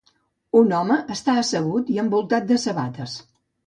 Un 0.61 0.73
home 0.77 0.97
està 1.17 1.37
assegut 1.43 1.95
i 1.99 2.03
envoltat 2.07 2.53
de 2.53 2.63
sabates. 2.69 3.21